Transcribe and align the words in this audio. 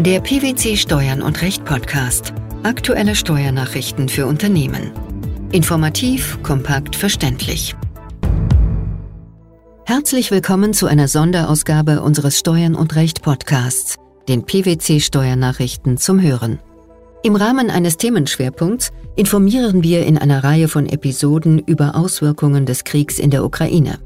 Der 0.00 0.18
PwC 0.20 0.76
Steuern 0.76 1.22
und 1.22 1.40
Recht 1.40 1.64
Podcast. 1.64 2.34
Aktuelle 2.64 3.14
Steuernachrichten 3.14 4.08
für 4.08 4.26
Unternehmen. 4.26 4.90
Informativ, 5.52 6.36
kompakt, 6.42 6.96
verständlich. 6.96 7.76
Herzlich 9.86 10.32
willkommen 10.32 10.74
zu 10.74 10.86
einer 10.86 11.06
Sonderausgabe 11.06 12.02
unseres 12.02 12.40
Steuern 12.40 12.74
und 12.74 12.96
Recht 12.96 13.22
Podcasts, 13.22 13.94
den 14.28 14.44
PwC 14.44 14.98
Steuernachrichten 14.98 15.96
zum 15.96 16.20
Hören. 16.20 16.58
Im 17.22 17.36
Rahmen 17.36 17.70
eines 17.70 17.96
Themenschwerpunkts 17.96 18.90
informieren 19.14 19.84
wir 19.84 20.04
in 20.06 20.18
einer 20.18 20.42
Reihe 20.42 20.66
von 20.66 20.86
Episoden 20.86 21.60
über 21.60 21.94
Auswirkungen 21.94 22.66
des 22.66 22.82
Kriegs 22.82 23.20
in 23.20 23.30
der 23.30 23.44
Ukraine. 23.44 24.00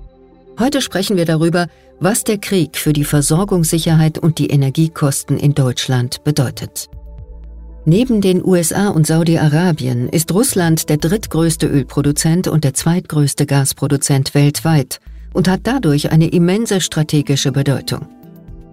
Heute 0.58 0.82
sprechen 0.82 1.16
wir 1.16 1.24
darüber, 1.24 1.68
was 2.00 2.24
der 2.24 2.38
Krieg 2.38 2.76
für 2.76 2.92
die 2.92 3.04
Versorgungssicherheit 3.04 4.18
und 4.18 4.38
die 4.38 4.48
Energiekosten 4.48 5.38
in 5.38 5.54
Deutschland 5.54 6.24
bedeutet. 6.24 6.88
Neben 7.84 8.20
den 8.20 8.44
USA 8.44 8.88
und 8.88 9.06
Saudi-Arabien 9.06 10.08
ist 10.08 10.32
Russland 10.32 10.88
der 10.88 10.96
drittgrößte 10.96 11.66
Ölproduzent 11.66 12.48
und 12.48 12.64
der 12.64 12.74
zweitgrößte 12.74 13.46
Gasproduzent 13.46 14.34
weltweit 14.34 14.98
und 15.32 15.48
hat 15.48 15.60
dadurch 15.62 16.10
eine 16.10 16.28
immense 16.28 16.80
strategische 16.80 17.52
Bedeutung. 17.52 18.08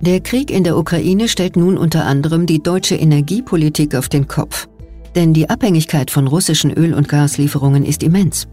Der 0.01 0.21
Krieg 0.21 0.49
in 0.49 0.63
der 0.63 0.77
Ukraine 0.77 1.27
stellt 1.27 1.55
nun 1.55 1.77
unter 1.77 2.05
anderem 2.05 2.47
die 2.47 2.61
deutsche 2.61 2.95
Energiepolitik 2.95 3.95
auf 3.95 4.09
den 4.09 4.27
Kopf. 4.27 4.67
Denn 5.13 5.33
die 5.33 5.49
Abhängigkeit 5.49 6.11
von 6.11 6.27
russischen 6.27 6.71
Öl- 6.71 6.95
und 6.95 7.07
Gaslieferungen 7.07 7.85
ist 7.85 8.01
immens. 8.01 8.47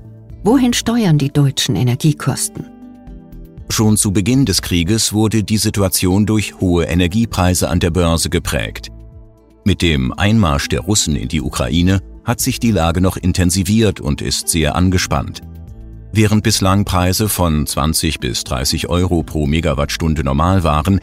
Wohin 0.44 0.74
steuern 0.74 1.18
die 1.18 1.32
deutschen 1.32 1.76
Energiekosten? 1.76 2.81
Schon 3.72 3.96
zu 3.96 4.12
Beginn 4.12 4.44
des 4.44 4.60
Krieges 4.60 5.14
wurde 5.14 5.44
die 5.44 5.56
Situation 5.56 6.26
durch 6.26 6.60
hohe 6.60 6.84
Energiepreise 6.84 7.70
an 7.70 7.80
der 7.80 7.88
Börse 7.88 8.28
geprägt. 8.28 8.90
Mit 9.64 9.80
dem 9.80 10.12
Einmarsch 10.12 10.68
der 10.68 10.80
Russen 10.80 11.16
in 11.16 11.28
die 11.28 11.40
Ukraine 11.40 12.02
hat 12.22 12.38
sich 12.42 12.60
die 12.60 12.70
Lage 12.70 13.00
noch 13.00 13.16
intensiviert 13.16 13.98
und 13.98 14.20
ist 14.20 14.50
sehr 14.50 14.76
angespannt. 14.76 15.40
Während 16.12 16.42
bislang 16.42 16.84
Preise 16.84 17.30
von 17.30 17.66
20 17.66 18.20
bis 18.20 18.44
30 18.44 18.90
Euro 18.90 19.22
pro 19.22 19.46
Megawattstunde 19.46 20.22
normal 20.22 20.64
waren, 20.64 21.00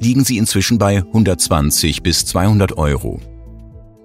liegen 0.00 0.24
sie 0.24 0.38
inzwischen 0.38 0.76
bei 0.76 0.96
120 0.96 2.02
bis 2.02 2.26
200 2.26 2.76
Euro. 2.76 3.20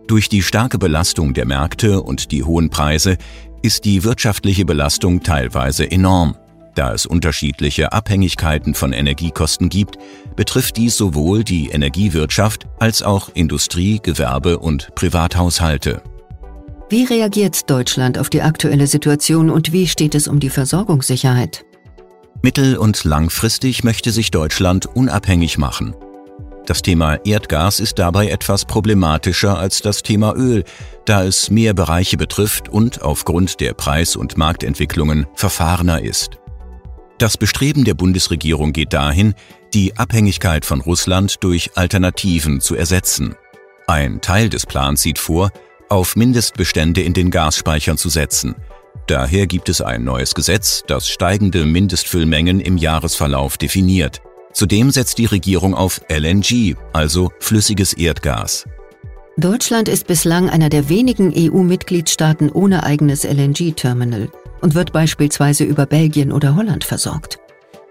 Durch 0.05 0.29
die 0.29 0.43
starke 0.43 0.77
Belastung 0.77 1.33
der 1.33 1.47
Märkte 1.47 2.03
und 2.03 2.31
die 2.31 2.43
hohen 2.43 2.69
Preise 2.69 3.17
ist 3.63 3.85
die 3.85 4.03
wirtschaftliche 4.03 4.65
Belastung 4.65 5.23
teilweise 5.23 5.89
enorm. 5.89 6.35
Da 6.75 6.93
es 6.93 7.05
unterschiedliche 7.05 7.93
Abhängigkeiten 7.93 8.73
von 8.73 8.93
Energiekosten 8.93 9.69
gibt, 9.69 9.97
betrifft 10.35 10.77
dies 10.77 10.97
sowohl 10.97 11.43
die 11.43 11.69
Energiewirtschaft 11.69 12.67
als 12.79 13.03
auch 13.03 13.29
Industrie, 13.33 13.99
Gewerbe 14.01 14.57
und 14.57 14.93
Privathaushalte. 14.95 16.01
Wie 16.89 17.05
reagiert 17.05 17.69
Deutschland 17.69 18.17
auf 18.17 18.29
die 18.29 18.41
aktuelle 18.41 18.87
Situation 18.87 19.49
und 19.49 19.71
wie 19.71 19.87
steht 19.87 20.15
es 20.15 20.27
um 20.27 20.39
die 20.39 20.49
Versorgungssicherheit? 20.49 21.63
Mittel- 22.41 22.77
und 22.77 23.03
langfristig 23.03 23.83
möchte 23.83 24.11
sich 24.11 24.31
Deutschland 24.31 24.85
unabhängig 24.85 25.57
machen. 25.57 25.95
Das 26.65 26.81
Thema 26.81 27.15
Erdgas 27.25 27.79
ist 27.79 27.99
dabei 27.99 28.29
etwas 28.29 28.65
problematischer 28.65 29.57
als 29.57 29.81
das 29.81 30.01
Thema 30.01 30.33
Öl, 30.35 30.63
da 31.05 31.23
es 31.23 31.49
mehr 31.49 31.73
Bereiche 31.73 32.17
betrifft 32.17 32.69
und 32.69 33.01
aufgrund 33.01 33.59
der 33.59 33.73
Preis- 33.73 34.15
und 34.15 34.37
Marktentwicklungen 34.37 35.27
verfahrener 35.35 36.01
ist. 36.01 36.39
Das 37.23 37.37
Bestreben 37.37 37.85
der 37.85 37.93
Bundesregierung 37.93 38.73
geht 38.73 38.91
dahin, 38.91 39.33
die 39.73 39.95
Abhängigkeit 39.95 40.65
von 40.65 40.81
Russland 40.81 41.41
durch 41.41 41.71
Alternativen 41.75 42.59
zu 42.59 42.75
ersetzen. 42.75 43.35
Ein 43.87 44.19
Teil 44.19 44.49
des 44.49 44.65
Plans 44.65 45.01
sieht 45.01 45.19
vor, 45.19 45.49
auf 45.87 46.17
Mindestbestände 46.17 47.01
in 47.01 47.13
den 47.13 47.31
Gasspeichern 47.31 47.97
zu 47.97 48.09
setzen. 48.09 48.55
Daher 49.07 49.47
gibt 49.47 49.69
es 49.69 49.79
ein 49.79 50.03
neues 50.03 50.35
Gesetz, 50.35 50.83
das 50.85 51.07
steigende 51.07 51.65
Mindestfüllmengen 51.65 52.59
im 52.59 52.75
Jahresverlauf 52.75 53.57
definiert. 53.57 54.21
Zudem 54.51 54.91
setzt 54.91 55.17
die 55.17 55.25
Regierung 55.25 55.75
auf 55.75 56.01
LNG, 56.09 56.75
also 56.91 57.31
flüssiges 57.39 57.93
Erdgas. 57.93 58.65
Deutschland 59.37 59.87
ist 59.87 60.07
bislang 60.07 60.49
einer 60.49 60.67
der 60.67 60.89
wenigen 60.89 61.33
EU-Mitgliedstaaten 61.33 62.51
ohne 62.51 62.83
eigenes 62.83 63.23
LNG-Terminal 63.23 64.29
und 64.63 64.73
wird 64.73 64.93
beispielsweise 64.93 65.65
über 65.65 65.85
Belgien 65.85 66.31
oder 66.31 66.55
Holland 66.55 66.85
versorgt. 66.85 67.37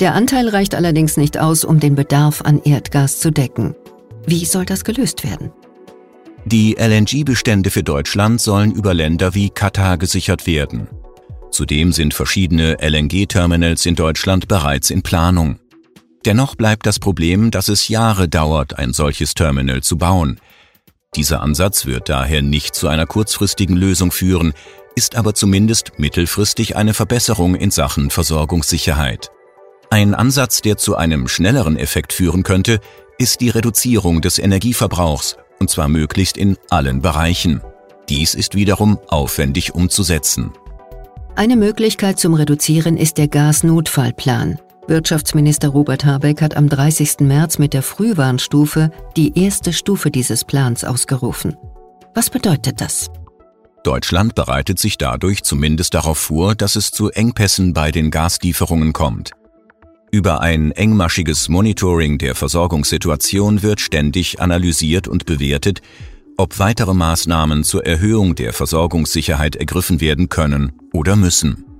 Der 0.00 0.15
Anteil 0.15 0.49
reicht 0.49 0.75
allerdings 0.75 1.16
nicht 1.16 1.38
aus, 1.38 1.65
um 1.65 1.78
den 1.78 1.94
Bedarf 1.94 2.41
an 2.43 2.60
Erdgas 2.65 3.21
zu 3.21 3.31
decken. 3.31 3.77
Wie 4.27 4.44
soll 4.44 4.65
das 4.65 4.82
gelöst 4.82 5.22
werden? 5.22 5.53
Die 6.44 6.77
LNG-Bestände 6.77 7.71
für 7.71 7.84
Deutschland 7.84 8.41
sollen 8.41 8.72
über 8.72 8.94
Länder 8.94 9.34
wie 9.34 9.50
Katar 9.50 9.99
gesichert 9.99 10.47
werden. 10.47 10.88
Zudem 11.50 11.93
sind 11.93 12.15
verschiedene 12.15 12.78
LNG-Terminals 12.81 13.87
in 13.87 13.94
Deutschland 13.94 14.49
bereits 14.49 14.91
in 14.91 15.03
Planung. 15.03 15.59
Dennoch 16.25 16.55
bleibt 16.55 16.87
das 16.87 16.99
Problem, 16.99 17.50
dass 17.50 17.69
es 17.69 17.88
Jahre 17.88 18.28
dauert, 18.28 18.78
ein 18.78 18.93
solches 18.93 19.34
Terminal 19.34 19.82
zu 19.82 19.99
bauen. 19.99 20.41
Dieser 21.15 21.43
Ansatz 21.43 21.84
wird 21.84 22.09
daher 22.09 22.41
nicht 22.41 22.75
zu 22.75 22.89
einer 22.89 23.05
kurzfristigen 23.05 23.77
Lösung 23.77 24.11
führen, 24.12 24.55
ist 24.95 25.15
aber 25.15 25.34
zumindest 25.34 25.99
mittelfristig 25.99 26.75
eine 26.75 26.95
Verbesserung 26.95 27.55
in 27.55 27.71
Sachen 27.71 28.09
Versorgungssicherheit. 28.09 29.31
Ein 29.91 30.15
Ansatz, 30.15 30.62
der 30.62 30.78
zu 30.78 30.97
einem 30.97 31.28
schnelleren 31.28 31.77
Effekt 31.77 32.15
führen 32.15 32.45
könnte, 32.45 32.81
ist 33.19 33.43
die 33.43 33.50
Reduzierung 33.50 34.23
des 34.23 34.39
Energieverbrauchs, 34.39 35.37
und 35.59 35.69
zwar 35.69 35.89
möglichst 35.89 36.39
in 36.39 36.56
allen 36.71 37.03
Bereichen. 37.03 37.61
Dies 38.09 38.34
ist 38.34 38.55
wiederum 38.55 38.99
aufwendig 39.09 39.75
umzusetzen. 39.75 40.53
Eine 41.37 41.56
Möglichkeit 41.56 42.19
zum 42.19 42.33
Reduzieren 42.33 42.97
ist 42.97 43.19
der 43.19 43.29
Gasnotfallplan. 43.29 44.59
Wirtschaftsminister 44.88 45.69
Robert 45.69 46.04
Habeck 46.04 46.43
hat 46.43 46.56
am 46.56 46.69
30. 46.69 47.20
März 47.20 47.59
mit 47.59 47.72
der 47.72 47.82
Frühwarnstufe 47.82 48.91
die 49.16 49.38
erste 49.38 49.72
Stufe 49.72 50.10
dieses 50.10 50.44
Plans 50.44 50.84
ausgerufen. 50.84 51.56
Was 52.15 52.31
bedeutet 52.31 52.81
das? 52.81 53.09
Deutschland 53.84 54.34
bereitet 54.34 54.78
sich 54.78 54.98
dadurch 54.98 55.44
zumindest 55.44 55.94
darauf 55.94 56.19
vor, 56.19 56.54
dass 56.54 56.76
es 56.76 56.91
zu 56.91 57.10
Engpässen 57.10 57.72
bei 57.75 57.93
den 57.93 58.10
Gaslieferungen 58.10 58.93
kommt. 58.93 59.31
Über 60.10 60.41
ein 60.41 60.72
engmaschiges 60.72 61.49
Monitoring 61.49 62.19
der 62.19 62.34
Versorgungssituation 62.34 63.62
wird 63.62 63.81
ständig 63.81 64.41
analysiert 64.41 65.09
und 65.09 65.26
bewertet, 65.26 65.81
ob 66.37 66.59
weitere 66.59 66.93
Maßnahmen 66.93 67.64
zur 67.64 67.87
Erhöhung 67.87 68.34
der 68.34 68.53
Versorgungssicherheit 68.53 69.56
ergriffen 69.56 70.00
werden 70.00 70.28
können 70.28 70.72
oder 70.93 71.16
müssen. 71.16 71.72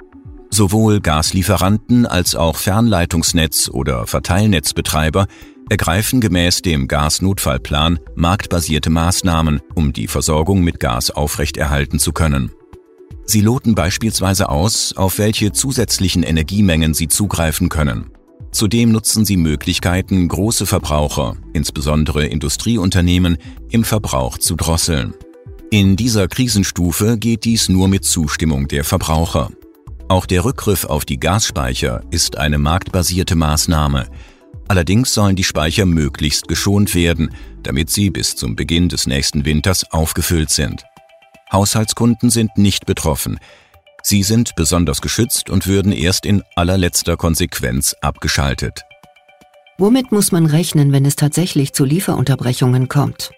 Sowohl 0.55 1.01
Gaslieferanten 1.01 2.05
als 2.05 2.35
auch 2.35 2.59
Fernleitungsnetz- 2.59 3.71
oder 3.71 4.07
Verteilnetzbetreiber 4.07 5.27
ergreifen 5.71 6.21
gemäß 6.21 6.61
dem 6.61 6.89
Gasnotfallplan 6.89 8.01
marktbasierte 8.17 8.91
Maßnahmen, 8.91 9.63
um 9.75 9.95
die 9.95 10.09
Versorgung 10.09 10.63
mit 10.63 10.79
Gas 10.79 11.11
aufrechterhalten 11.11 11.99
zu 11.99 12.13
können. 12.13 12.53
Sie 13.25 13.41
loten 13.41 13.75
beispielsweise 13.75 14.51
aus, 14.51 14.95
auf 14.95 15.17
welche 15.17 15.53
zusätzlichen 15.53 16.23
Energiemengen 16.23 16.93
sie 16.93 17.09
zugreifen 17.09 17.71
können. 17.71 18.11
Zudem 18.51 18.93
nutzen 18.93 19.25
sie 19.25 19.39
Möglichkeiten, 19.39 20.29
große 20.29 20.67
Verbraucher, 20.67 21.35
insbesondere 21.55 22.27
Industrieunternehmen, 22.27 23.39
im 23.71 23.85
Verbrauch 23.85 24.37
zu 24.37 24.57
drosseln. 24.57 25.15
In 25.71 25.97
dieser 25.97 26.29
Krisenstufe 26.29 27.17
geht 27.17 27.47
dies 27.47 27.71
nur 27.71 27.89
mit 27.89 28.05
Zustimmung 28.05 28.69
der 28.69 28.85
Verbraucher. 28.85 29.51
Auch 30.13 30.27
der 30.27 30.45
Rückgriff 30.45 30.85
auf 30.85 31.07
die 31.07 31.19
Gasspeicher 31.19 32.03
ist 32.11 32.37
eine 32.37 32.59
marktbasierte 32.59 33.35
Maßnahme, 33.35 34.09
Allerdings 34.69 35.13
sollen 35.13 35.37
die 35.37 35.45
Speicher 35.45 35.87
möglichst 35.87 36.49
geschont 36.49 36.95
werden, 36.95 37.35
damit 37.63 37.91
sie 37.91 38.11
bis 38.11 38.37
zum 38.37 38.57
Beginn 38.57 38.89
des 38.89 39.07
nächsten 39.07 39.45
Winters 39.45 39.91
aufgefüllt 39.91 40.51
sind. 40.51 40.85
Haushaltskunden 41.53 42.31
sind 42.31 42.57
nicht 42.57 42.87
betroffen. 42.87 43.39
Sie 44.03 44.23
sind 44.23 44.55
besonders 44.55 45.01
geschützt 45.01 45.51
und 45.51 45.67
würden 45.67 45.93
erst 45.93 46.27
in 46.27 46.43
allerletzter 46.57 47.17
Konsequenz 47.17 47.95
abgeschaltet. 48.01 48.83
Womit 49.79 50.13
muss 50.13 50.31
man 50.31 50.47
rechnen, 50.47 50.93
wenn 50.93 51.07
es 51.07 51.17
tatsächlich 51.17 51.73
zu 51.73 51.85
Lieferunterbrechungen 51.85 52.89
kommt? 52.89 53.31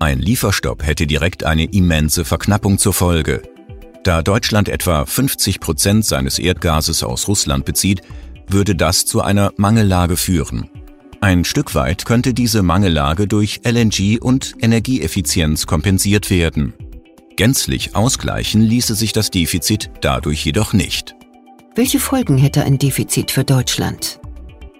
Ein 0.00 0.18
Lieferstopp 0.18 0.84
hätte 0.84 1.06
direkt 1.06 1.44
eine 1.44 1.64
immense 1.64 2.24
Verknappung 2.24 2.78
zur 2.78 2.94
Folge. 2.94 3.42
Da 4.08 4.22
Deutschland 4.22 4.70
etwa 4.70 5.04
50 5.04 5.60
Prozent 5.60 6.02
seines 6.02 6.38
Erdgases 6.38 7.02
aus 7.02 7.28
Russland 7.28 7.66
bezieht, 7.66 8.00
würde 8.46 8.74
das 8.74 9.04
zu 9.04 9.20
einer 9.20 9.52
Mangellage 9.58 10.16
führen. 10.16 10.70
Ein 11.20 11.44
Stück 11.44 11.74
weit 11.74 12.06
könnte 12.06 12.32
diese 12.32 12.62
Mangellage 12.62 13.28
durch 13.28 13.60
LNG 13.64 14.18
und 14.18 14.54
Energieeffizienz 14.62 15.66
kompensiert 15.66 16.30
werden. 16.30 16.72
Gänzlich 17.36 17.94
ausgleichen 17.94 18.62
ließe 18.62 18.94
sich 18.94 19.12
das 19.12 19.28
Defizit 19.30 19.90
dadurch 20.00 20.42
jedoch 20.42 20.72
nicht. 20.72 21.14
Welche 21.74 22.00
Folgen 22.00 22.38
hätte 22.38 22.64
ein 22.64 22.78
Defizit 22.78 23.30
für 23.30 23.44
Deutschland? 23.44 24.20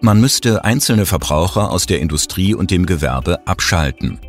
Man 0.00 0.22
müsste 0.22 0.64
einzelne 0.64 1.04
Verbraucher 1.04 1.70
aus 1.70 1.84
der 1.84 2.00
Industrie 2.00 2.54
und 2.54 2.70
dem 2.70 2.86
Gewerbe 2.86 3.46
abschalten. 3.46 4.20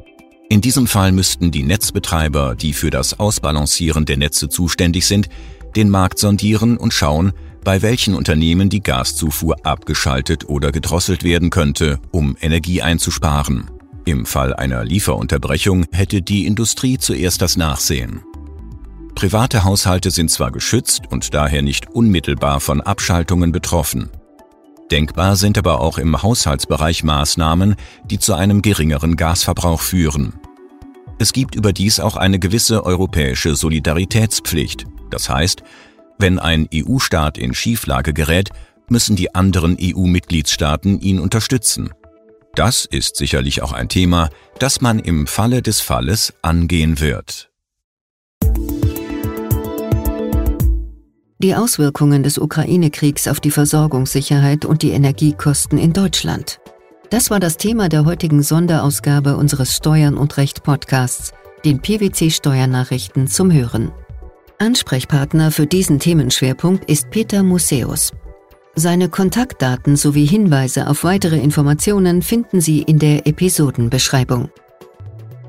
In 0.51 0.61
diesem 0.61 0.87
Fall 0.87 1.11
müssten 1.11 1.51
die 1.51 1.61
Netzbetreiber, 1.61 2.55
die 2.55 2.73
für 2.73 2.89
das 2.89 3.19
Ausbalancieren 3.19 4.05
der 4.05 4.17
Netze 4.17 4.49
zuständig 4.49 5.05
sind, 5.05 5.29
den 5.75 5.91
Markt 5.91 6.17
sondieren 6.17 6.77
und 6.77 6.91
schauen, 6.91 7.33
bei 7.63 7.83
welchen 7.83 8.15
Unternehmen 8.15 8.69
die 8.69 8.81
Gaszufuhr 8.81 9.63
abgeschaltet 9.63 10.49
oder 10.49 10.71
gedrosselt 10.71 11.23
werden 11.23 11.51
könnte, 11.51 11.99
um 12.09 12.35
Energie 12.41 12.81
einzusparen. 12.81 13.69
Im 14.05 14.25
Fall 14.25 14.55
einer 14.55 14.83
Lieferunterbrechung 14.83 15.85
hätte 15.91 16.23
die 16.23 16.47
Industrie 16.47 16.97
zuerst 16.97 17.43
das 17.43 17.55
Nachsehen. 17.55 18.23
Private 19.13 19.63
Haushalte 19.63 20.09
sind 20.09 20.31
zwar 20.31 20.51
geschützt 20.51 21.03
und 21.11 21.35
daher 21.35 21.61
nicht 21.61 21.91
unmittelbar 21.91 22.59
von 22.59 22.81
Abschaltungen 22.81 23.51
betroffen. 23.51 24.09
Denkbar 24.91 25.35
sind 25.35 25.57
aber 25.57 25.81
auch 25.81 25.97
im 25.97 26.21
Haushaltsbereich 26.21 27.03
Maßnahmen, 27.03 27.75
die 28.05 28.19
zu 28.19 28.33
einem 28.33 28.61
geringeren 28.61 29.15
Gasverbrauch 29.15 29.81
führen. 29.81 30.33
Es 31.19 31.33
gibt 31.33 31.55
überdies 31.55 31.99
auch 31.99 32.15
eine 32.15 32.39
gewisse 32.39 32.85
europäische 32.85 33.55
Solidaritätspflicht. 33.55 34.85
Das 35.09 35.29
heißt, 35.29 35.63
wenn 36.17 36.39
ein 36.39 36.67
EU-Staat 36.73 37.37
in 37.37 37.53
Schieflage 37.53 38.13
gerät, 38.13 38.49
müssen 38.89 39.15
die 39.15 39.35
anderen 39.35 39.77
EU-Mitgliedstaaten 39.79 40.99
ihn 41.01 41.19
unterstützen. 41.19 41.91
Das 42.55 42.85
ist 42.85 43.15
sicherlich 43.15 43.61
auch 43.61 43.73
ein 43.73 43.89
Thema, 43.89 44.29
das 44.59 44.81
man 44.81 44.99
im 44.99 45.27
Falle 45.27 45.61
des 45.61 45.81
Falles 45.81 46.33
angehen 46.41 46.99
wird. 46.99 47.48
Die 51.41 51.55
Auswirkungen 51.55 52.21
des 52.21 52.37
Ukraine-Kriegs 52.37 53.25
auf 53.29 53.39
die 53.39 53.49
Versorgungssicherheit 53.49 54.65
und 54.65 54.81
die 54.81 54.89
Energiekosten 54.89 55.77
in 55.77 55.93
Deutschland. 55.93 56.59
Das 57.11 57.31
war 57.31 57.39
das 57.39 57.55
Thema 57.55 57.87
der 57.87 58.03
heutigen 58.03 58.43
Sonderausgabe 58.43 59.37
unseres 59.37 59.73
Steuern 59.73 60.17
und 60.17 60.35
Recht 60.35 60.63
Podcasts, 60.63 61.31
den 61.63 61.79
PwC 61.79 62.29
Steuernachrichten 62.29 63.27
zum 63.27 63.53
Hören. 63.53 63.93
Ansprechpartner 64.57 65.51
für 65.51 65.65
diesen 65.65 65.99
Themenschwerpunkt 65.99 66.89
ist 66.89 67.09
Peter 67.09 67.41
Museus. 67.41 68.11
Seine 68.75 69.07
Kontaktdaten 69.07 69.95
sowie 69.95 70.25
Hinweise 70.25 70.87
auf 70.87 71.05
weitere 71.05 71.37
Informationen 71.37 72.21
finden 72.21 72.59
Sie 72.59 72.81
in 72.81 72.99
der 72.99 73.25
Episodenbeschreibung. 73.25 74.49